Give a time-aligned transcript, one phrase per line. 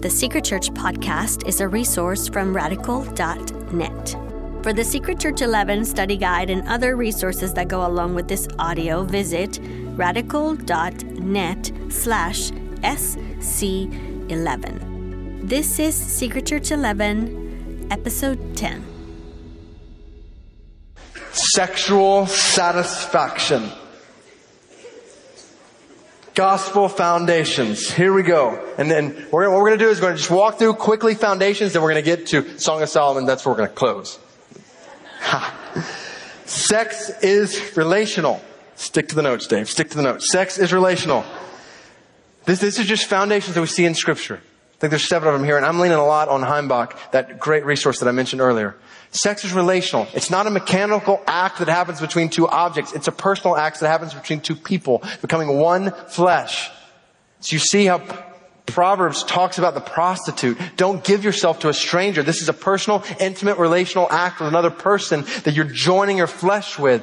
[0.00, 4.16] The Secret Church podcast is a resource from radical.net.
[4.62, 8.46] For the Secret Church 11 study guide and other resources that go along with this
[8.60, 9.58] audio, visit
[9.96, 15.48] radical.net slash SC11.
[15.48, 18.84] This is Secret Church 11, episode 10.
[21.32, 23.68] Sexual satisfaction.
[26.38, 27.90] Gospel foundations.
[27.90, 28.64] Here we go.
[28.78, 30.74] And then we're, what we're going to do is we're going to just walk through
[30.74, 33.26] quickly foundations, then we're going to get to Song of Solomon.
[33.26, 34.20] That's where we're going to close.
[36.44, 38.40] Sex is relational.
[38.76, 39.68] Stick to the notes, Dave.
[39.68, 40.30] Stick to the notes.
[40.30, 41.24] Sex is relational.
[42.44, 44.40] This, this is just foundations that we see in Scripture.
[44.78, 47.40] I think there's seven of them here, and I'm leaning a lot on Heimbach, that
[47.40, 48.76] great resource that I mentioned earlier.
[49.10, 50.06] Sex is relational.
[50.14, 52.92] It's not a mechanical act that happens between two objects.
[52.92, 56.70] It's a personal act that happens between two people, becoming one flesh.
[57.40, 57.98] So you see how
[58.66, 60.56] Proverbs talks about the prostitute.
[60.76, 62.22] Don't give yourself to a stranger.
[62.22, 66.78] This is a personal, intimate, relational act with another person that you're joining your flesh
[66.78, 67.02] with.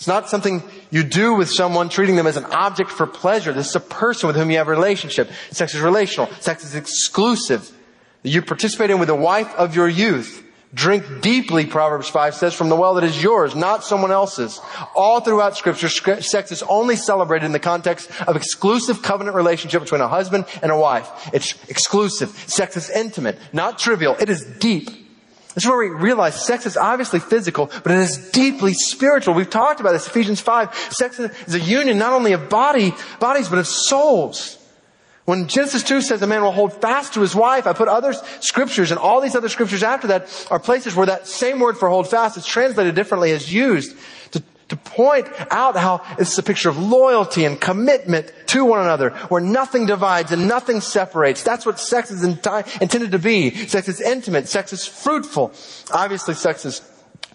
[0.00, 3.52] It's not something you do with someone treating them as an object for pleasure.
[3.52, 5.28] This is a person with whom you have a relationship.
[5.50, 6.26] Sex is relational.
[6.40, 7.70] Sex is exclusive.
[8.22, 10.42] You participate in with the wife of your youth.
[10.72, 14.58] Drink deeply, Proverbs 5 says, from the well that is yours, not someone else's.
[14.96, 20.00] All throughout scripture, sex is only celebrated in the context of exclusive covenant relationship between
[20.00, 21.28] a husband and a wife.
[21.34, 22.30] It's exclusive.
[22.46, 24.16] Sex is intimate, not trivial.
[24.18, 24.99] It is deep.
[25.60, 29.34] This is where we realize sex is obviously physical, but it is deeply spiritual.
[29.34, 30.74] We've talked about this, Ephesians 5.
[30.90, 34.56] Sex is a union not only of body, bodies, but of souls.
[35.26, 38.14] When Genesis 2 says a man will hold fast to his wife, I put other
[38.40, 41.90] scriptures and all these other scriptures after that are places where that same word for
[41.90, 43.94] hold fast is translated differently is used
[44.30, 49.10] to, to point out how it's a picture of loyalty and commitment to one another
[49.28, 51.42] where nothing divides and nothing separates.
[51.42, 53.54] That's what sex is intended to be.
[53.66, 54.48] Sex is intimate.
[54.48, 55.52] Sex is fruitful.
[55.92, 56.82] Obviously sex is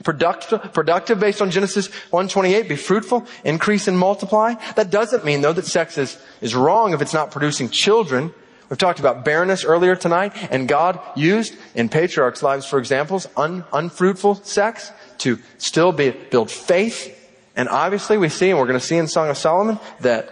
[0.03, 4.55] productive, productive based on Genesis 128, be fruitful, increase and multiply.
[4.75, 8.33] That doesn't mean though that sex is, is wrong if it's not producing children.
[8.69, 13.63] We've talked about barrenness earlier tonight, and God used in patriarchs' lives, for examples, un,
[13.71, 17.15] unfruitful sex to still be, build faith.
[17.55, 20.29] And obviously we see, and we're going to see in Song of Solomon, that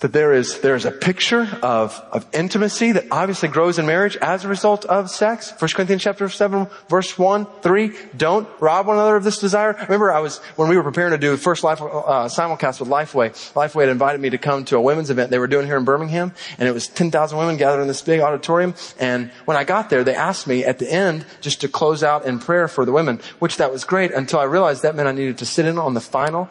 [0.00, 4.16] that there is, there is a picture of, of intimacy that obviously grows in marriage
[4.18, 5.54] as a result of sex.
[5.58, 9.72] 1 Corinthians chapter 7, verse 1, 3, don't rob one another of this desire.
[9.72, 12.90] Remember, I was, when we were preparing to do the first life, uh, simulcast with
[12.90, 15.78] Lifeway, Lifeway had invited me to come to a women's event they were doing here
[15.78, 19.64] in Birmingham, and it was 10,000 women gathered in this big auditorium, and when I
[19.64, 22.84] got there, they asked me at the end just to close out in prayer for
[22.84, 25.64] the women, which that was great until I realized that meant I needed to sit
[25.64, 26.50] in on the final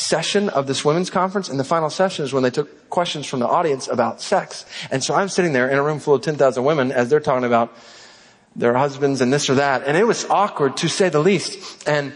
[0.00, 3.40] session of this women's conference, and the final session is when they took questions from
[3.40, 4.64] the audience about sex.
[4.90, 7.44] And so I'm sitting there in a room full of 10,000 women as they're talking
[7.44, 7.76] about
[8.56, 11.86] their husbands and this or that, and it was awkward to say the least.
[11.86, 12.14] And,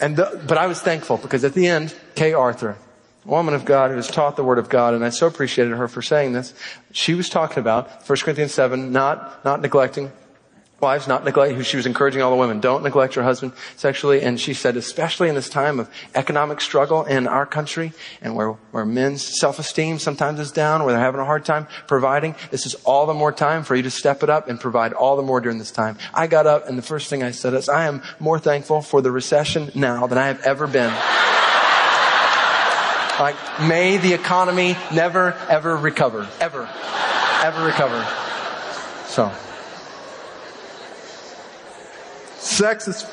[0.00, 2.76] and the, but I was thankful because at the end, Kay Arthur,
[3.24, 5.86] woman of God who has taught the Word of God, and I so appreciated her
[5.88, 6.52] for saying this.
[6.90, 10.10] She was talking about 1 Corinthians 7, not, not neglecting
[10.80, 14.22] Wives, not neglect, who she was encouraging all the women, don't neglect your husband sexually.
[14.22, 17.92] And she said, especially in this time of economic struggle in our country
[18.22, 22.34] and where, where men's self-esteem sometimes is down, where they're having a hard time providing,
[22.50, 25.16] this is all the more time for you to step it up and provide all
[25.16, 25.98] the more during this time.
[26.14, 29.02] I got up and the first thing I said is, I am more thankful for
[29.02, 30.88] the recession now than I have ever been.
[33.20, 33.36] like,
[33.68, 36.26] may the economy never, ever recover.
[36.40, 36.66] Ever.
[37.42, 38.06] Ever recover.
[39.08, 39.30] So.
[42.40, 43.06] Sex is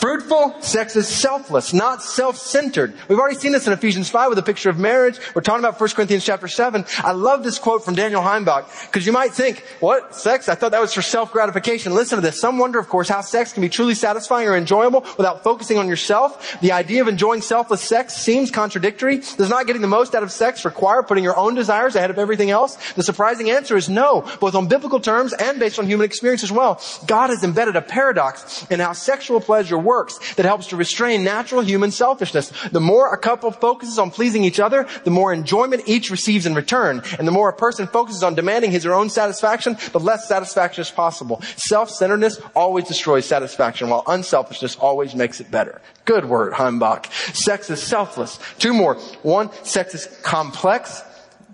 [0.00, 0.54] fruitful.
[0.62, 2.94] Sex is selfless, not self-centered.
[3.08, 5.20] We've already seen this in Ephesians 5 with a picture of marriage.
[5.34, 6.86] We're talking about 1 Corinthians chapter 7.
[6.98, 10.14] I love this quote from Daniel Heimbach because you might think, what?
[10.14, 10.48] Sex?
[10.48, 11.92] I thought that was for self-gratification.
[11.94, 12.40] Listen to this.
[12.40, 15.86] Some wonder, of course, how sex can be truly satisfying or enjoyable without focusing on
[15.86, 16.58] yourself.
[16.62, 19.18] The idea of enjoying selfless sex seems contradictory.
[19.18, 22.18] Does not getting the most out of sex require putting your own desires ahead of
[22.18, 22.78] everything else?
[22.92, 26.50] The surprising answer is no, both on biblical terms and based on human experience as
[26.50, 26.80] well.
[27.06, 31.62] God has embedded a paradox in how sexual pleasure works that helps to restrain natural
[31.62, 32.52] human selfishness.
[32.70, 36.54] The more a couple focuses on pleasing each other, the more enjoyment each receives in
[36.54, 37.02] return.
[37.18, 40.28] And the more a person focuses on demanding his or her own satisfaction, the less
[40.28, 41.42] satisfaction is possible.
[41.56, 45.80] Self-centeredness always destroys satisfaction, while unselfishness always makes it better.
[46.04, 47.12] Good word, Heimbach.
[47.34, 48.38] Sex is selfless.
[48.58, 48.96] Two more.
[49.22, 51.02] One, sex is complex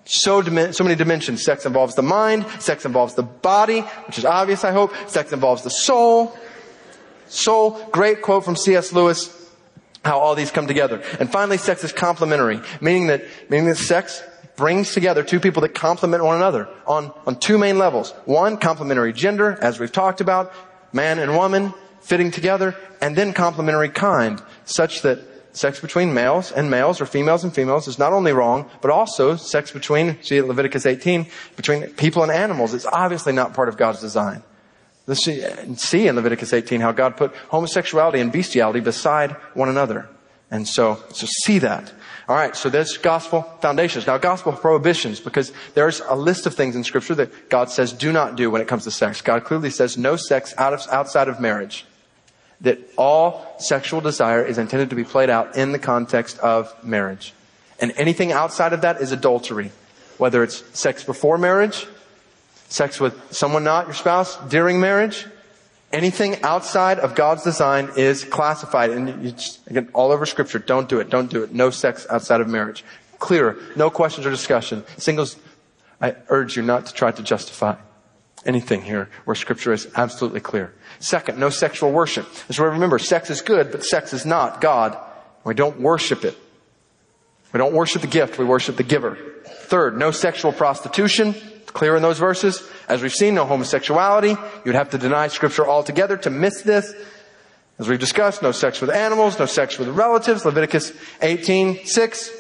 [0.06, 0.40] so,
[0.70, 1.44] so many dimensions.
[1.44, 2.46] Sex involves the mind.
[2.60, 4.92] Sex involves the body, which is obvious, I hope.
[5.08, 6.36] Sex involves the soul.
[7.28, 8.92] Soul, great quote from C.S.
[8.92, 9.32] Lewis,
[10.04, 11.02] how all these come together.
[11.18, 14.22] And finally, sex is complementary, meaning that, meaning that sex
[14.56, 18.12] brings together two people that complement one another on, on two main levels.
[18.24, 20.52] One, complementary gender, as we've talked about,
[20.92, 25.18] man and woman fitting together, and then complementary kind, such that
[25.52, 29.36] sex between males and males or females and females is not only wrong, but also
[29.36, 31.26] sex between, see Leviticus 18,
[31.56, 32.74] between people and animals.
[32.74, 34.42] It's obviously not part of God's design.
[35.06, 35.44] Let's see,
[35.76, 40.08] see in Leviticus 18 how God put homosexuality and bestiality beside one another.
[40.50, 41.92] And so, so see that.
[42.28, 44.06] All right, so there's gospel foundations.
[44.06, 48.12] Now, gospel prohibitions, because there's a list of things in Scripture that God says do
[48.12, 49.20] not do when it comes to sex.
[49.20, 51.86] God clearly says no sex out of, outside of marriage.
[52.62, 57.32] That all sexual desire is intended to be played out in the context of marriage.
[57.78, 59.70] And anything outside of that is adultery.
[60.18, 61.86] Whether it's sex before marriage,
[62.68, 65.26] sex with someone not your spouse during marriage,
[65.92, 68.90] anything outside of God's design is classified.
[68.90, 71.52] And you just, again, all over scripture, don't do it, don't do it.
[71.52, 72.84] No sex outside of marriage.
[73.18, 73.58] Clear.
[73.76, 74.84] No questions or discussion.
[74.98, 75.36] Singles,
[76.00, 77.76] I urge you not to try to justify
[78.44, 80.72] anything here where scripture is absolutely clear.
[81.00, 82.26] Second, no sexual worship.
[82.46, 84.96] Just remember, sex is good, but sex is not God.
[85.44, 86.36] We don't worship it.
[87.52, 89.16] We don't worship the gift, we worship the giver.
[89.46, 91.34] Third, no sexual prostitution.
[91.76, 92.66] Clear in those verses.
[92.88, 94.34] As we've seen, no homosexuality.
[94.64, 96.94] You'd have to deny scripture altogether to miss this.
[97.78, 100.46] As we've discussed, no sex with animals, no sex with relatives.
[100.46, 102.30] Leviticus 18, 6.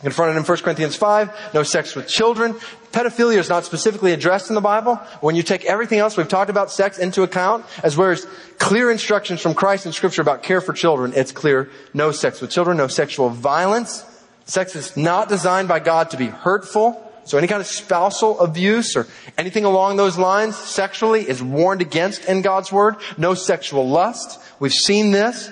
[0.00, 2.54] Confronted in 1 Corinthians 5, no sex with children.
[2.90, 4.96] Pedophilia is not specifically addressed in the Bible.
[5.20, 8.26] When you take everything else we've talked about sex into account, as well as
[8.58, 12.50] clear instructions from Christ in scripture about care for children, it's clear no sex with
[12.50, 14.04] children, no sexual violence.
[14.46, 17.11] Sex is not designed by God to be hurtful.
[17.24, 19.06] So any kind of spousal abuse or
[19.38, 22.96] anything along those lines sexually is warned against in God's Word.
[23.16, 24.40] No sexual lust.
[24.58, 25.50] We've seen this.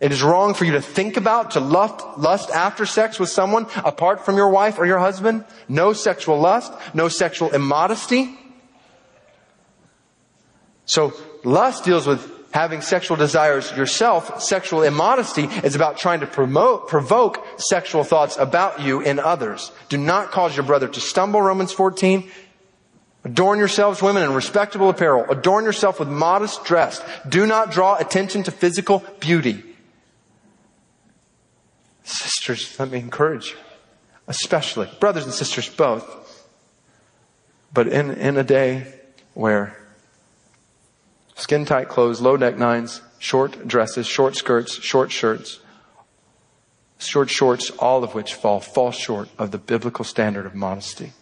[0.00, 3.66] It is wrong for you to think about, to lust, lust after sex with someone
[3.76, 5.44] apart from your wife or your husband.
[5.68, 6.72] No sexual lust.
[6.94, 8.38] No sexual immodesty.
[10.86, 11.12] So
[11.44, 17.46] lust deals with having sexual desires yourself, sexual immodesty is about trying to promote, provoke
[17.58, 19.70] sexual thoughts about you in others.
[19.88, 22.28] Do not cause your brother to stumble, Romans 14.
[23.24, 25.26] Adorn yourselves, women, in respectable apparel.
[25.30, 27.02] Adorn yourself with modest dress.
[27.28, 29.62] Do not draw attention to physical beauty.
[32.02, 33.56] Sisters, let me encourage you,
[34.26, 36.48] especially brothers and sisters both.
[37.72, 38.92] But in, in a day
[39.34, 39.76] where
[41.40, 45.58] Skin tight clothes, low neck nines, short dresses, short skirts, short shirts,
[46.98, 51.14] short shorts, all of which fall, fall short of the biblical standard of modesty.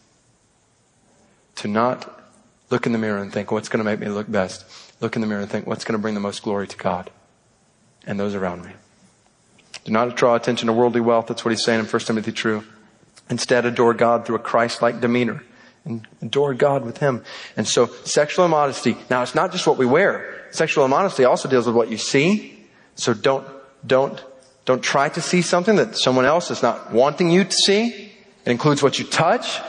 [1.54, 2.20] To not
[2.68, 4.64] look in the mirror and think, what's going to make me look best?
[5.00, 7.10] Look in the mirror and think, what's going to bring the most glory to God
[8.04, 8.72] and those around me?
[9.84, 11.28] Do not draw attention to worldly wealth.
[11.28, 12.64] That's what he's saying in 1 Timothy true.
[13.30, 15.44] Instead, adore God through a Christ-like demeanor
[15.88, 17.24] and adore God with Him.
[17.56, 20.46] And so sexual immodesty, now it's not just what we wear.
[20.50, 22.66] Sexual immodesty also deals with what you see.
[22.94, 23.46] So don't,
[23.86, 24.22] don't,
[24.64, 28.12] don't try to see something that someone else is not wanting you to see.
[28.44, 29.60] It includes what you touch.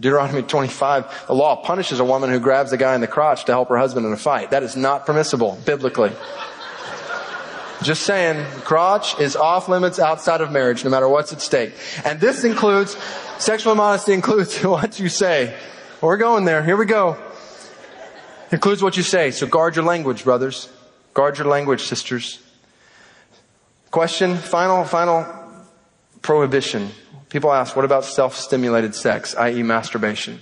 [0.00, 3.52] Deuteronomy 25, the law punishes a woman who grabs a guy in the crotch to
[3.52, 4.50] help her husband in a fight.
[4.50, 6.10] That is not permissible biblically.
[7.82, 11.74] Just saying, crotch is off limits outside of marriage, no matter what's at stake.
[12.04, 12.96] And this includes
[13.38, 15.56] Sexual modesty includes what you say.
[16.00, 16.62] We're going there.
[16.62, 17.18] Here we go.
[18.52, 19.30] Includes what you say.
[19.32, 20.68] So guard your language, brothers.
[21.14, 22.40] Guard your language, sisters.
[23.90, 25.26] Question, final, final
[26.22, 26.90] prohibition.
[27.28, 29.62] People ask, what about self-stimulated sex, i.e.
[29.62, 30.40] masturbation?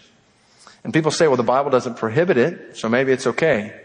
[0.84, 3.80] And people say, well, the Bible doesn't prohibit it, so maybe it's okay.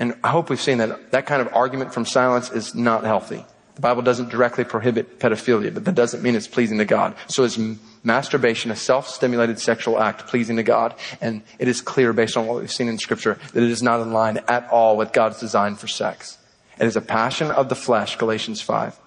[0.00, 3.44] And I hope we've seen that that kind of argument from silence is not healthy.
[3.74, 7.14] The Bible doesn't directly prohibit pedophilia, but that doesn't mean it's pleasing to God.
[7.28, 7.58] So is
[8.02, 10.94] masturbation a self-stimulated sexual act pleasing to God?
[11.20, 14.00] And it is clear based on what we've seen in scripture that it is not
[14.00, 16.38] in line at all with God's design for sex.
[16.78, 18.98] It is a passion of the flesh, Galatians 5.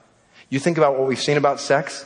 [0.50, 2.06] You think about what we've seen about sex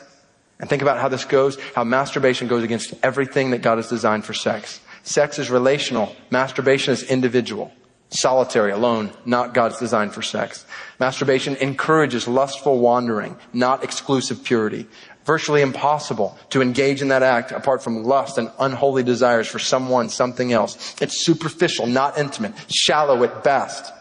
[0.58, 4.24] and think about how this goes, how masturbation goes against everything that God has designed
[4.24, 4.80] for sex.
[5.02, 6.16] Sex is relational.
[6.30, 7.70] Masturbation is individual.
[8.10, 10.64] Solitary, alone, not God's design for sex.
[10.98, 14.86] Masturbation encourages lustful wandering, not exclusive purity.
[15.26, 20.08] Virtually impossible to engage in that act apart from lust and unholy desires for someone,
[20.08, 20.96] something else.
[21.02, 23.92] It's superficial, not intimate, shallow at best,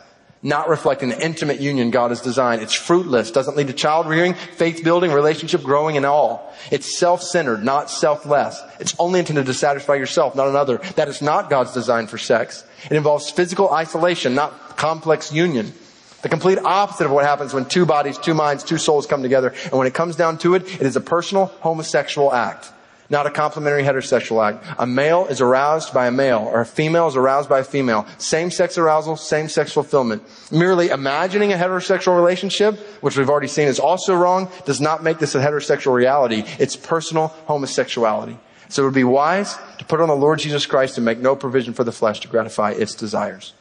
[0.44, 2.62] not reflecting the intimate union God has designed.
[2.62, 6.54] It's fruitless, doesn't lead to child rearing, faith building, relationship growing and all.
[6.72, 8.62] It's self-centered, not selfless.
[8.80, 10.78] It's only intended to satisfy yourself, not another.
[10.96, 12.64] That is not God's design for sex.
[12.86, 15.74] It involves physical isolation, not complex union.
[16.22, 19.54] The complete opposite of what happens when two bodies, two minds, two souls come together.
[19.66, 22.72] And when it comes down to it, it is a personal homosexual act.
[23.10, 24.66] Not a complementary heterosexual act.
[24.78, 28.06] A male is aroused by a male, or a female is aroused by a female.
[28.18, 30.24] Same sex arousal, same sex fulfillment.
[30.52, 35.20] Merely imagining a heterosexual relationship, which we've already seen is also wrong, does not make
[35.20, 36.44] this a heterosexual reality.
[36.60, 38.38] It's personal homosexuality.
[38.70, 41.36] So it would be wise to put on the Lord Jesus Christ and make no
[41.36, 43.54] provision for the flesh to gratify its desires.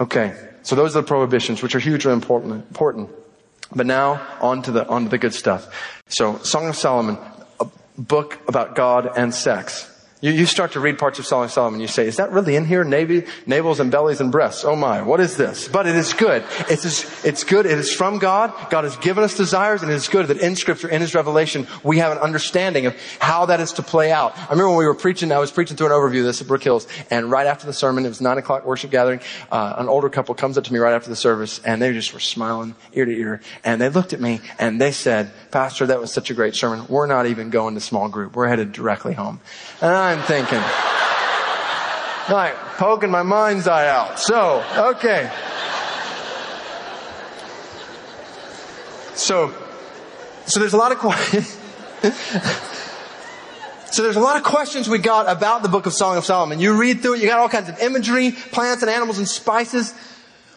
[0.00, 2.54] Okay, so those are the prohibitions, which are hugely important.
[2.54, 3.10] important.
[3.74, 6.02] But now, on to the, on to the good stuff.
[6.08, 7.16] So, Song of Solomon,
[7.96, 9.91] book about God and sex.
[10.22, 12.30] You, you start to read parts of Song of Solomon, and you say, is that
[12.30, 12.84] really in here?
[12.84, 14.64] Navy, navels and bellies and breasts.
[14.64, 15.66] Oh my, what is this?
[15.66, 16.44] But it is good.
[16.70, 17.66] It's, it's good.
[17.66, 18.54] It is from God.
[18.70, 21.66] God has given us desires and it is good that in scripture, in his revelation,
[21.82, 24.38] we have an understanding of how that is to play out.
[24.38, 26.46] I remember when we were preaching, I was preaching through an overview of this at
[26.46, 29.88] Brook Hills and right after the sermon, it was nine o'clock worship gathering, uh, an
[29.88, 32.76] older couple comes up to me right after the service and they just were smiling
[32.92, 36.30] ear to ear and they looked at me and they said, Pastor, that was such
[36.30, 36.86] a great sermon.
[36.88, 38.36] We're not even going to small group.
[38.36, 39.40] We're headed directly home.
[39.80, 40.60] And I'm thinking,
[42.30, 44.20] like poking my mind's eye out.
[44.20, 45.30] So, okay.
[49.14, 49.54] So,
[50.44, 51.58] so there's a lot of questions.
[53.92, 56.60] So there's a lot of questions we got about the book of Song of Solomon.
[56.60, 59.92] You read through it, you got all kinds of imagery, plants and animals and spices.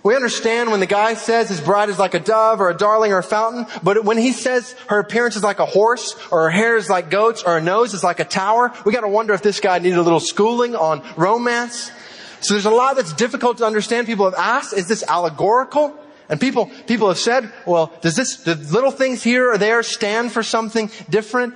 [0.06, 3.12] We understand when the guy says his bride is like a dove or a darling
[3.12, 6.52] or a fountain, but when he says her appearance is like a horse or her
[6.52, 9.42] hair is like goats or her nose is like a tower, we gotta wonder if
[9.42, 11.92] this guy needed a little schooling on romance.
[12.40, 14.06] So there's a lot that's difficult to understand.
[14.06, 15.98] People have asked, is this allegorical?
[16.30, 20.32] And people, people have said, well, does this, the little things here or there stand
[20.32, 21.56] for something different?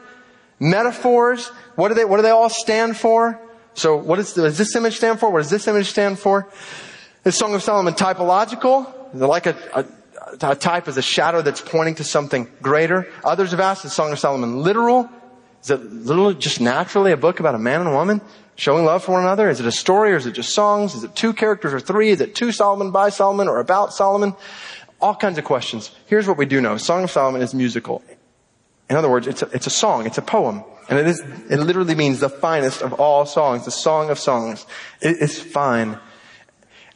[0.60, 3.40] Metaphors, what do they, what do they all stand for?
[3.76, 5.30] So what is, does this image stand for?
[5.30, 6.50] What does this image stand for?
[7.26, 8.94] Is Song of Solomon typological?
[9.14, 13.08] Like a, a, a type is a shadow that's pointing to something greater.
[13.24, 15.10] Others have asked, is Song of Solomon literal?
[15.62, 18.22] Is it literally just naturally a book about a man and a woman
[18.56, 19.50] showing love for one another?
[19.50, 20.96] Is it a story or is it just songs?
[20.96, 22.10] Is it two characters or three?
[22.10, 24.34] Is it two Solomon by Solomon or about Solomon?
[25.02, 25.92] All kinds of questions.
[26.06, 26.78] Here's what we do know.
[26.78, 28.02] Song of Solomon is musical.
[28.90, 30.06] In other words, it's a, it's a song.
[30.06, 30.64] It's a poem.
[30.90, 34.66] And it is, it literally means the finest of all songs, the song of songs.
[35.02, 36.00] It is fine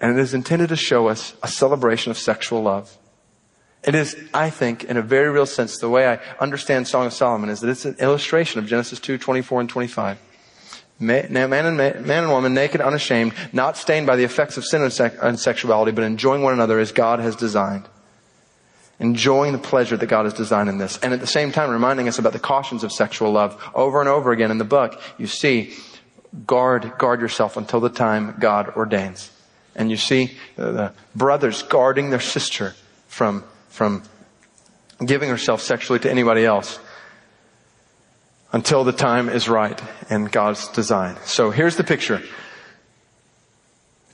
[0.03, 2.97] and it is intended to show us a celebration of sexual love.
[3.85, 7.13] It is, I think, in a very real sense, the way I understand Song of
[7.13, 10.19] Solomon is that it's an illustration of Genesis 2, 24 and 25.
[10.99, 15.39] Man and, man and woman, naked, unashamed, not stained by the effects of sin and
[15.39, 17.85] sexuality, but enjoying one another as God has designed.
[18.99, 20.99] Enjoying the pleasure that God has designed in this.
[20.99, 23.57] And at the same time, reminding us about the cautions of sexual love.
[23.73, 25.73] Over and over again in the book, you see,
[26.45, 29.29] guard, guard yourself until the time God ordains.
[29.75, 32.75] And you see uh, the brothers guarding their sister
[33.07, 34.03] from, from
[35.03, 36.79] giving herself sexually to anybody else
[38.51, 41.17] until the time is right in God's design.
[41.25, 42.21] So here's the picture.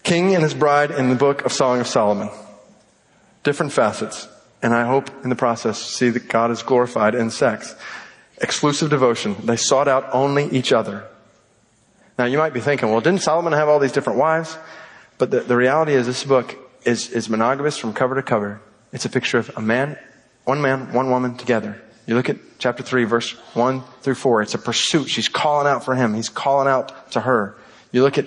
[0.03, 2.29] King and his bride in the book of Song of Solomon.
[3.43, 4.27] Different facets.
[4.61, 7.75] And I hope in the process see that God is glorified in sex.
[8.41, 9.35] Exclusive devotion.
[9.43, 11.05] They sought out only each other.
[12.17, 14.57] Now you might be thinking, well, didn't Solomon have all these different wives?
[15.19, 18.61] But the, the reality is this book is, is monogamous from cover to cover.
[18.91, 19.99] It's a picture of a man,
[20.45, 21.79] one man, one woman together.
[22.07, 24.41] You look at chapter 3, verse 1 through 4.
[24.41, 25.09] It's a pursuit.
[25.09, 26.15] She's calling out for him.
[26.15, 27.55] He's calling out to her.
[27.91, 28.25] You look at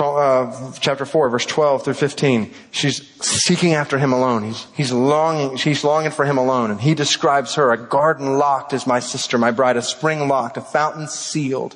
[0.00, 2.54] uh, chapter 4, verse 12 through 15.
[2.70, 4.44] She's seeking after him alone.
[4.44, 6.70] He's, he's longing, she's longing for him alone.
[6.70, 10.56] And he describes her, a garden locked is my sister, my bride, a spring locked,
[10.56, 11.74] a fountain sealed.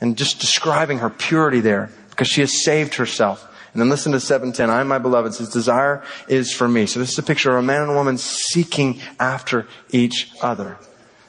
[0.00, 3.50] And just describing her purity there because she has saved herself.
[3.72, 4.70] And then listen to 710.
[4.70, 5.34] I am my beloved.
[5.34, 6.86] His desire is for me.
[6.86, 10.78] So this is a picture of a man and a woman seeking after each other.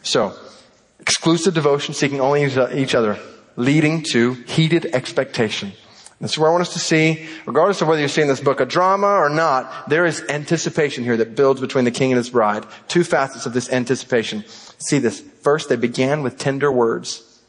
[0.04, 0.38] So,
[1.00, 3.18] exclusive devotion, seeking only each other,
[3.56, 5.72] leading to heated expectation.
[6.22, 8.40] This is where I want us to see, regardless of whether you see in this
[8.40, 12.18] book a drama or not, there is anticipation here that builds between the king and
[12.18, 12.66] his bride.
[12.88, 14.46] Two facets of this anticipation.
[14.78, 15.20] See this.
[15.20, 17.42] First, they began with tender words.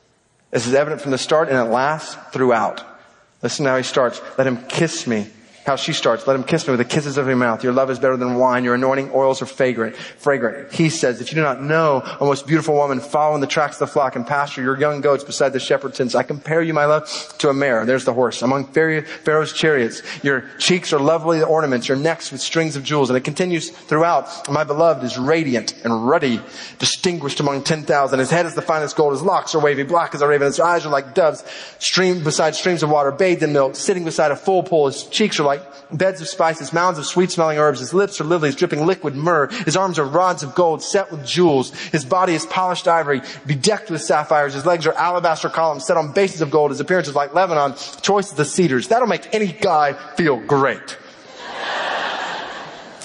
[0.51, 2.96] This is evident from the start and it lasts throughout.
[3.43, 4.21] Listen how he starts.
[4.39, 5.29] Let him kiss me
[5.67, 6.29] how she starts.
[6.29, 7.65] Let him kiss me with the kisses of your mouth.
[7.65, 8.63] Your love is better than wine.
[8.63, 9.97] Your anointing oils are fragrant.
[9.97, 10.73] Fragrant.
[10.73, 13.75] He says, if you do not know, a most beautiful woman, follow in the tracks
[13.77, 16.15] of the flock and pasture your young goats beside the shepherd tents.
[16.15, 17.85] I compare you, my love, to a mare.
[17.85, 18.43] There's the horse.
[18.43, 20.03] Among Pharaoh's chariots.
[20.23, 21.89] Your cheeks are lovely ornaments.
[21.89, 23.11] Your necks with strings of jewels.
[23.11, 24.49] And it continues throughout.
[24.49, 26.41] My beloved is radiant and ruddy,
[26.79, 28.19] distinguished among 10,000.
[28.21, 29.15] His head is the finest gold.
[29.15, 30.47] His locks are wavy, black as a raven.
[30.47, 31.43] His eyes are like doves,
[31.81, 34.87] stream beside streams of water, bathed in milk, sitting beside a full pool.
[34.87, 35.56] His cheeks are like like
[35.93, 37.81] beds of spices, mounds of sweet smelling herbs.
[37.81, 39.49] His lips are lilies dripping liquid myrrh.
[39.49, 41.71] His arms are rods of gold set with jewels.
[41.91, 44.55] His body is polished ivory, bedecked with sapphires.
[44.55, 46.71] His legs are alabaster columns set on bases of gold.
[46.71, 48.89] His appearance is like Lebanon, choice of the cedars.
[48.89, 50.99] That'll make any guy feel great.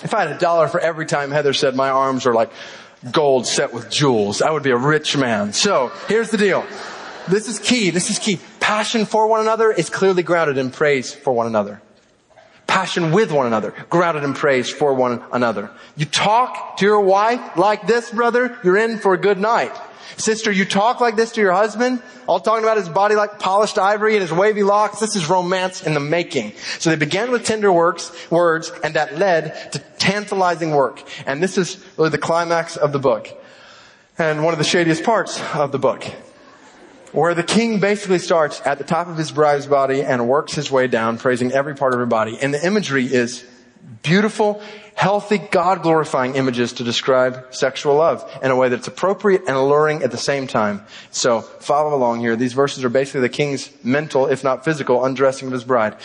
[0.04, 2.52] If I had a dollar for every time Heather said my arms are like
[3.12, 5.54] gold set with jewels, I would be a rich man.
[5.54, 6.66] So here's the deal.
[7.28, 7.92] This is key.
[7.92, 8.40] This is key.
[8.60, 11.84] Passion for one another is clearly grounded in praise for one another.
[12.72, 15.70] Passion with one another, grounded in praise for one another.
[15.98, 19.78] You talk to your wife like this, brother, you're in for a good night.
[20.16, 23.78] Sister, you talk like this to your husband, all talking about his body like polished
[23.78, 25.02] ivory and his wavy locks.
[25.02, 26.54] This is romance in the making.
[26.80, 31.04] So they began with tender works, words, and that led to tantalizing work.
[31.26, 33.28] And this is really the climax of the book.
[34.18, 36.06] And one of the shadiest parts of the book.
[37.12, 40.72] Where the king basically starts at the top of his bride's body and works his
[40.72, 42.38] way down, praising every part of her body.
[42.42, 43.46] And the imagery is
[44.02, 44.62] beautiful,
[44.96, 50.04] healthy, God glorifying images to describe sexual love in a way that's appropriate and alluring
[50.04, 50.86] at the same time.
[51.12, 52.36] So follow along here.
[52.36, 55.96] These verses are basically the king's mental, if not physical, undressing of his bride.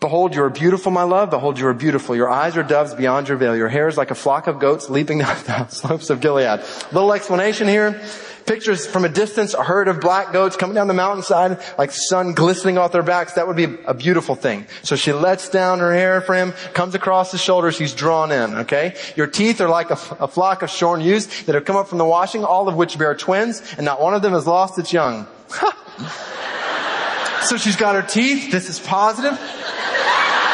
[0.00, 1.30] Behold, you are beautiful, my love.
[1.30, 2.14] Behold, you are beautiful.
[2.14, 3.56] Your eyes are doves beyond your veil.
[3.56, 6.60] Your hair is like a flock of goats leaping down the slopes of Gilead.
[6.92, 8.00] Little explanation here
[8.48, 12.32] pictures from a distance, a herd of black goats coming down the mountainside, like sun
[12.32, 13.34] glistening off their backs.
[13.34, 14.66] That would be a beautiful thing.
[14.82, 18.54] So she lets down her hair for him, comes across his shoulders, he's drawn in,
[18.60, 18.96] okay?
[19.16, 21.98] Your teeth are like a, a flock of shorn ewes that have come up from
[21.98, 24.94] the washing, all of which bear twins, and not one of them has lost its
[24.94, 25.26] young.
[27.42, 28.50] so she's got her teeth.
[28.50, 29.38] This is positive.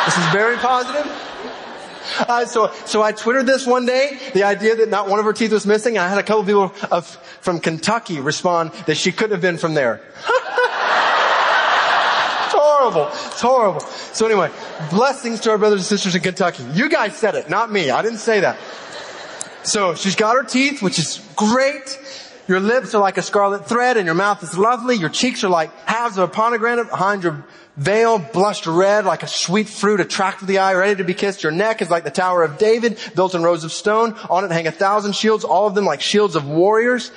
[0.04, 1.06] This is very positive.
[2.18, 5.32] Uh, so, so I twittered this one day, the idea that not one of her
[5.32, 5.96] teeth was missing.
[5.96, 7.06] I had a couple people of,
[7.40, 9.94] from Kentucky respond that she couldn't have been from there.
[9.94, 10.16] it's
[12.54, 13.08] horrible.
[13.08, 13.80] It's horrible.
[13.80, 14.50] So anyway,
[14.90, 16.64] blessings to our brothers and sisters in Kentucky.
[16.74, 17.90] You guys said it, not me.
[17.90, 18.58] I didn't say that.
[19.62, 21.98] So she's got her teeth, which is great.
[22.46, 24.96] Your lips are like a scarlet thread and your mouth is lovely.
[24.96, 27.44] Your cheeks are like halves of a pomegranate behind your
[27.76, 31.42] veil blushed red like a sweet fruit attractive to the eye, ready to be kissed.
[31.42, 34.14] Your neck is like the Tower of David, built in rows of stone.
[34.28, 37.10] On it hang a thousand shields, all of them like shields of warriors.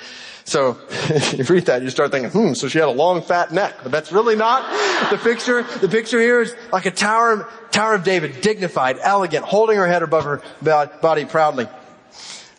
[0.44, 3.52] So, if you read that, you start thinking, hmm, so she had a long fat
[3.52, 3.74] neck.
[3.82, 4.62] But that's really not
[5.10, 5.62] the picture.
[5.62, 10.02] The picture here is like a tower, Tower of David, dignified, elegant, holding her head
[10.02, 11.68] above her body proudly.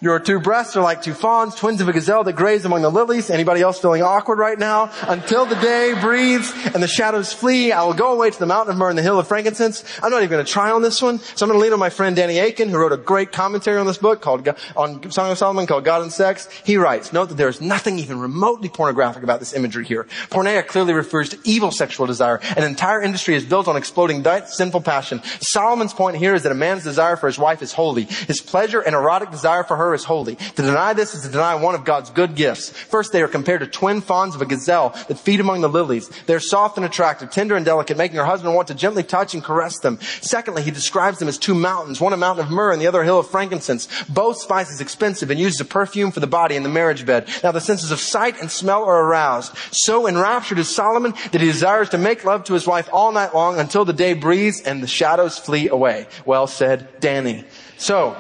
[0.02, 2.90] Your two breasts are like two fawns, twins of a gazelle that graze among the
[2.90, 3.30] lilies.
[3.30, 4.92] Anybody else feeling awkward right now?
[5.02, 8.72] Until the day breathes and the shadows flee, I will go away to the mountain
[8.72, 9.84] of myrrh and the hill of frankincense.
[10.02, 11.20] I'm not even going to try on this one.
[11.20, 13.78] So I'm going to lean on my friend Danny Akin, who wrote a great commentary
[13.78, 16.48] on this book called, on Song of Solomon called God and Sex.
[16.64, 20.06] He writes, note that there is nothing even remotely pornographic about this imagery here.
[20.30, 22.40] Porneia clearly refers to evil sexual desire.
[22.56, 25.22] An entire industry is built on exploding sinful passion.
[25.42, 28.04] Solomon's point here is that a man's desire for his wife is holy.
[28.04, 30.36] His pleasure and erotic desire for her is holy.
[30.36, 32.70] To deny this is to deny one of God's good gifts.
[32.70, 36.10] First, they are compared to twin fawns of a gazelle that feed among the lilies.
[36.26, 39.44] They're soft and attractive, tender and delicate, making her husband want to gently touch and
[39.44, 40.00] caress them.
[40.22, 43.02] Secondly, he describes them as two mountains, one a mountain of myrrh and the other
[43.02, 43.88] a hill of frankincense.
[44.10, 47.28] Both spices expensive and used as a perfume for the body in the marriage bed.
[47.44, 49.56] Now the senses of sight and smell are aroused.
[49.72, 53.34] So enraptured is Solomon that he desires to make love to his wife all night
[53.34, 56.08] long until the day breathes and the shadows flee away.
[56.26, 57.46] Well said, Danny.
[57.78, 58.18] So,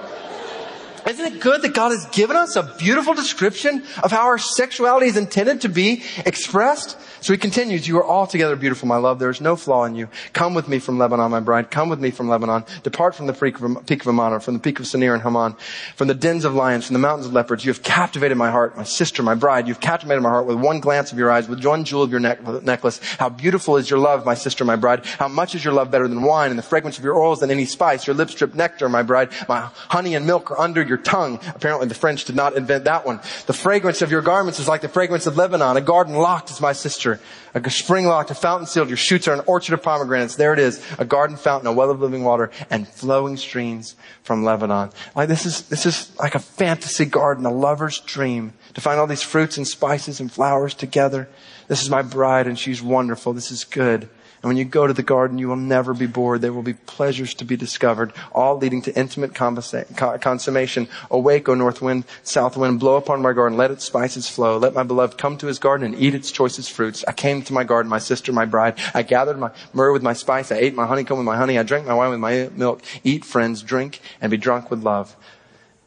[1.09, 5.07] isn't it good that God has given us a beautiful description of how our sexuality
[5.07, 6.97] is intended to be expressed?
[7.21, 9.19] So he continues, you are altogether beautiful, my love.
[9.19, 10.09] There is no flaw in you.
[10.33, 11.69] Come with me from Lebanon, my bride.
[11.69, 12.63] Come with me from Lebanon.
[12.83, 15.55] Depart from the peak of, Amana, from the peak of Senir and Hermon,
[15.95, 17.65] from the dens of lions, from the mountains of leopards.
[17.65, 19.67] You have captivated my heart, my sister, my bride.
[19.67, 22.19] You've captivated my heart with one glance of your eyes, with one jewel of your
[22.19, 22.99] neck, necklace.
[23.17, 25.05] How beautiful is your love, my sister, my bride.
[25.05, 27.51] How much is your love better than wine and the fragrance of your oils than
[27.51, 28.07] any spice.
[28.07, 29.29] Your lips drip nectar, my bride.
[29.47, 31.39] My honey and milk are under your tongue.
[31.55, 33.19] Apparently the French did not invent that one.
[33.45, 35.75] The fragrance of your garments is like the fragrance of Lebanon.
[35.75, 37.08] A garden locked is my sister.
[37.53, 38.89] A spring locked, a fountain sealed.
[38.89, 40.35] Your shoots are an orchard of pomegranates.
[40.35, 40.85] There it is.
[40.99, 44.91] A garden fountain, a well of living water, and flowing streams from Lebanon.
[45.15, 48.53] Like this is, this is like a fantasy garden, a lover's dream.
[48.75, 51.27] To find all these fruits and spices and flowers together.
[51.67, 53.33] This is my bride and she's wonderful.
[53.33, 54.09] This is good.
[54.41, 56.39] And when you go to the garden, you will never be bored.
[56.39, 60.87] There will be pleasures to be discovered, all leading to intimate consummation.
[61.11, 64.57] Awake, O north wind, south wind, blow upon my garden, let its spices flow.
[64.57, 67.03] Let my beloved come to his garden and eat its choicest fruits.
[67.05, 68.79] I came to my garden, my sister, my bride.
[68.93, 70.53] I gathered my myrrh with my spice.
[70.53, 71.59] I ate my honeycomb with my honey.
[71.59, 72.81] I drank my wine with my milk.
[73.03, 75.17] Eat, friends, drink, and be drunk with love.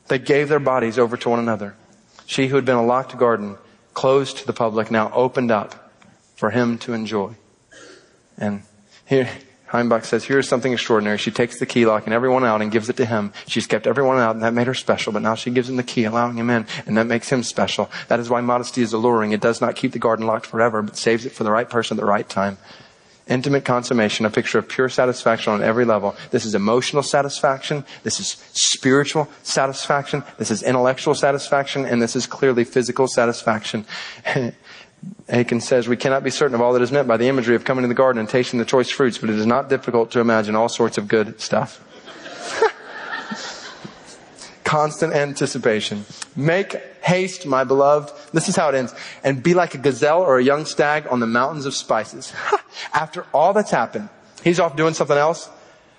[0.09, 1.75] They gave their bodies over to one another.
[2.27, 3.57] She who had been a locked garden,
[3.95, 5.91] closed to the public, now opened up
[6.35, 7.35] for him to enjoy.
[8.39, 8.63] And
[9.05, 9.29] here,
[9.73, 11.17] Heimbach says, Here is something extraordinary.
[11.17, 13.33] She takes the key, lock and everyone out, and gives it to him.
[13.47, 15.83] She's kept everyone out, and that made her special, but now she gives him the
[15.83, 17.91] key, allowing him in, and that makes him special.
[18.09, 19.33] That is why modesty is alluring.
[19.33, 21.97] It does not keep the garden locked forever, but saves it for the right person
[21.97, 22.59] at the right time.
[23.29, 26.17] Intimate consummation, a picture of pure satisfaction on every level.
[26.33, 27.85] This is emotional satisfaction.
[28.03, 30.25] This is spiritual satisfaction.
[30.39, 31.87] This is intellectual satisfaction.
[31.87, 33.87] And this is clearly physical satisfaction.
[35.29, 37.65] Akin says, We cannot be certain of all that is meant by the imagery of
[37.65, 40.21] coming to the garden and tasting the choice fruits, but it is not difficult to
[40.21, 41.81] imagine all sorts of good stuff.
[44.65, 46.05] Constant anticipation.
[46.37, 48.13] Make haste, my beloved.
[48.33, 48.95] This is how it ends.
[49.25, 52.33] And be like a gazelle or a young stag on the mountains of spices.
[52.95, 54.09] After all that's happened,
[54.45, 55.49] he's off doing something else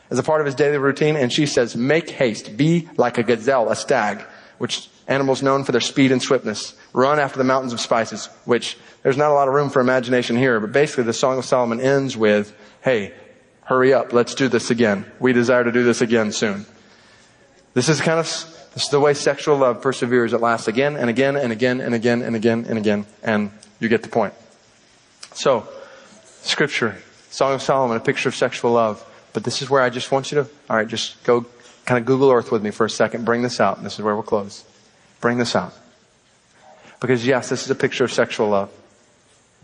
[0.10, 2.56] as a part of his daily routine, and she says, Make haste.
[2.56, 4.24] Be like a gazelle, a stag,
[4.64, 6.74] which animals known for their speed and swiftness.
[6.94, 10.38] Run after the mountains of spices, which there's not a lot of room for imagination
[10.38, 13.12] here, but basically the Song of Solomon ends with, hey,
[13.66, 15.04] hurry up, let's do this again.
[15.20, 16.66] We desire to do this again soon.
[17.74, 18.26] This is kind of,
[18.74, 20.32] this is the way sexual love perseveres.
[20.32, 23.90] It lasts again and again and again and again and again and again, and you
[23.90, 24.34] get the point.
[25.34, 25.68] So,
[26.44, 26.96] scripture,
[27.32, 29.06] Song of Solomon, a picture of sexual love.
[29.34, 31.46] But this is where I just want you to, alright, just go
[31.86, 34.16] kind of Google Earth with me for a second, bring this out, this is where
[34.16, 34.64] we'll close.
[35.22, 35.74] Bring this out.
[37.00, 38.72] Because yes, this is a picture of sexual love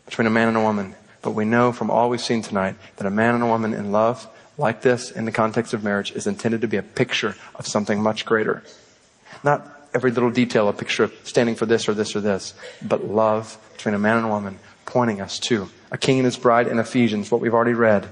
[0.06, 0.96] between a man and a woman.
[1.22, 3.92] But we know from all we've seen tonight that a man and a woman in
[3.92, 4.28] love,
[4.58, 8.02] like this, in the context of marriage, is intended to be a picture of something
[8.02, 8.64] much greater.
[9.44, 13.06] Not every little detail a picture of standing for this or this or this, but
[13.06, 16.68] love between a man and a woman pointing us to a king and his bride
[16.68, 18.08] in Ephesians, what we've already read.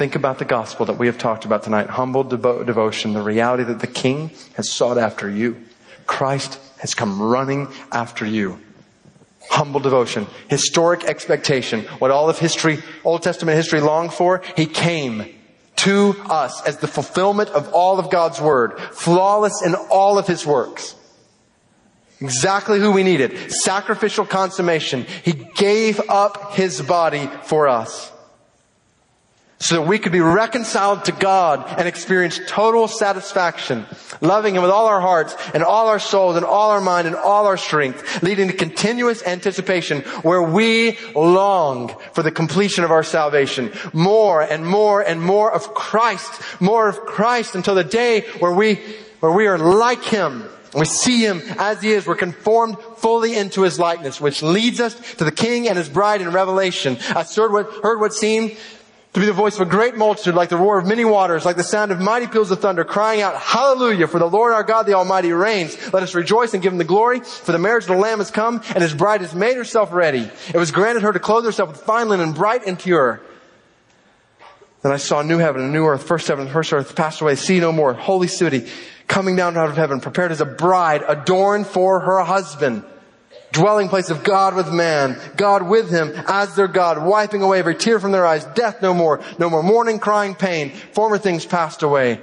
[0.00, 1.90] Think about the gospel that we have talked about tonight.
[1.90, 5.62] Humble devo- devotion, the reality that the king has sought after you.
[6.06, 8.58] Christ has come running after you
[9.50, 15.34] humble devotion, historic expectation, what all of history, Old Testament history longed for, he came
[15.76, 20.46] to us as the fulfillment of all of God's word, flawless in all of his
[20.46, 20.94] works.
[22.22, 23.52] Exactly who we needed.
[23.52, 25.04] Sacrificial consummation.
[25.24, 28.10] He gave up his body for us
[29.60, 33.84] so that we could be reconciled to God and experience total satisfaction,
[34.22, 37.14] loving Him with all our hearts and all our souls and all our mind and
[37.14, 43.02] all our strength, leading to continuous anticipation where we long for the completion of our
[43.02, 43.70] salvation.
[43.92, 48.76] More and more and more of Christ, more of Christ until the day where we,
[49.20, 50.48] where we are like Him.
[50.74, 52.06] We see Him as He is.
[52.06, 56.22] We're conformed fully into His likeness, which leads us to the King and His bride
[56.22, 56.96] in Revelation.
[57.10, 58.56] I heard what, heard what seemed
[59.12, 61.56] to be the voice of a great multitude, like the roar of many waters, like
[61.56, 64.84] the sound of mighty peals of thunder, crying out, Hallelujah, for the Lord our God,
[64.86, 65.92] the Almighty reigns.
[65.92, 68.30] Let us rejoice and give him the glory, for the marriage of the Lamb has
[68.30, 70.30] come, and his bride has made herself ready.
[70.54, 73.20] It was granted her to clothe herself with fine linen, bright and pure.
[74.82, 76.04] Then I saw a new heaven and a new earth.
[76.04, 77.34] First heaven and first earth passed away.
[77.34, 77.92] See no more.
[77.92, 78.66] Holy city
[79.08, 82.84] coming down out of heaven, prepared as a bride adorned for her husband
[83.52, 87.74] dwelling place of God with man, God with him as their God, wiping away every
[87.74, 91.82] tear from their eyes, death no more, no more mourning, crying, pain, former things passed
[91.82, 92.20] away.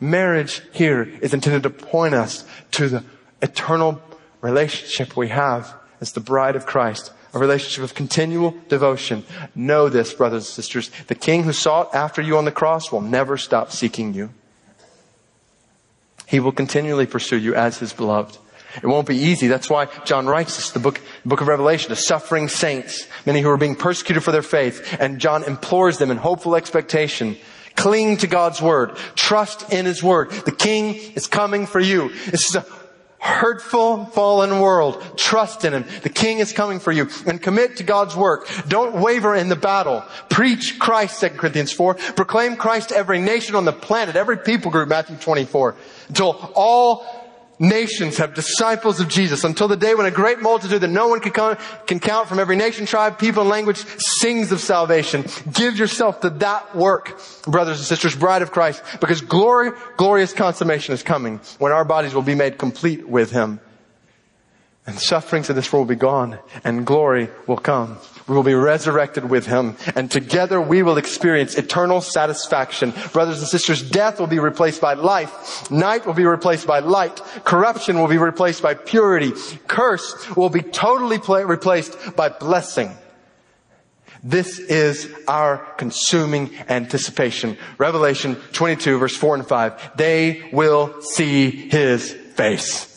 [0.00, 3.04] Marriage here is intended to point us to the
[3.42, 4.00] eternal
[4.40, 7.12] relationship we have as the bride of Christ.
[7.34, 9.24] A relationship of continual devotion.
[9.54, 10.90] Know this, brothers and sisters.
[11.08, 14.30] The king who sought after you on the cross will never stop seeking you.
[16.26, 18.38] He will continually pursue you as his beloved.
[18.76, 19.48] It won't be easy.
[19.48, 23.50] That's why John writes this, the book, book of Revelation, to suffering saints, many who
[23.50, 24.96] are being persecuted for their faith.
[25.00, 27.36] And John implores them in hopeful expectation,
[27.76, 30.30] cling to God's word, trust in his word.
[30.30, 32.10] The king is coming for you.
[32.26, 32.66] This is a
[33.20, 35.02] hurtful, fallen world.
[35.16, 35.84] Trust in him.
[36.02, 37.08] The king is coming for you.
[37.26, 38.48] And commit to God's work.
[38.68, 40.04] Don't waver in the battle.
[40.28, 41.94] Preach Christ, 2 Corinthians 4.
[41.94, 45.74] Proclaim Christ to every nation on the planet, every people group, Matthew 24.
[46.08, 47.27] Until all
[47.58, 51.20] nations have disciples of Jesus until the day when a great multitude that no one
[51.20, 55.24] can, count, can count from every nation, tribe, people, and language sings of salvation.
[55.52, 60.94] Give yourself to that work, brothers and sisters, bride of Christ, because glory, glorious consummation
[60.94, 63.60] is coming when our bodies will be made complete with Him.
[64.88, 67.98] And sufferings of this world will be gone and glory will come.
[68.26, 72.94] We will be resurrected with him and together we will experience eternal satisfaction.
[73.12, 75.70] Brothers and sisters, death will be replaced by life.
[75.70, 77.20] Night will be replaced by light.
[77.44, 79.32] Corruption will be replaced by purity.
[79.66, 82.90] Curse will be totally replaced by blessing.
[84.24, 87.58] This is our consuming anticipation.
[87.76, 89.98] Revelation 22 verse 4 and 5.
[89.98, 92.87] They will see his face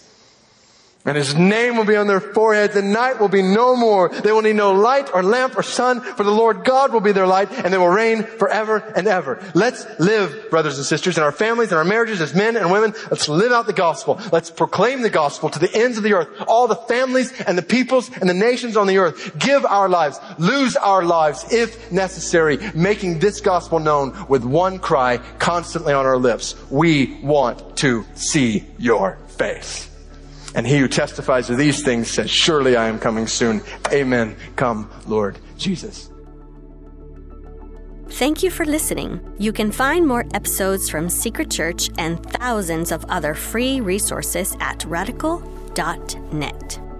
[1.04, 4.10] And his name will be on their foreheads and night will be no more.
[4.10, 7.12] They will need no light or lamp or sun for the Lord God will be
[7.12, 9.44] their light and they will reign forever and ever.
[9.56, 12.94] Let's live, brothers and sisters, in our families and our marriages as men and women.
[13.10, 14.20] Let's live out the gospel.
[14.32, 16.30] Let's proclaim the gospel to the ends of the earth.
[16.48, 19.38] All the families and the peoples and the nations on the earth.
[19.40, 25.18] Give our lives, lose our lives if necessary, making this gospel known with one cry
[25.40, 26.56] constantly on our lips.
[26.70, 29.91] We want to see your face.
[30.56, 33.62] And he who testifies to these things says, surely I am coming soon.
[33.92, 34.36] Amen.
[34.56, 36.10] Come, Lord Jesus.
[38.10, 39.22] Thank you for listening.
[39.38, 44.84] You can find more episodes from Secret Church and thousands of other free resources at
[44.84, 46.91] radical.net.